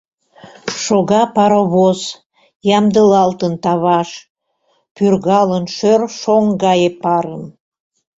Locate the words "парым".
7.03-7.43